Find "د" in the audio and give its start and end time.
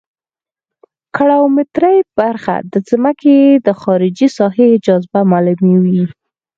2.71-2.73, 3.65-3.67